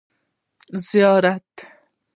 زيارت 0.87 1.55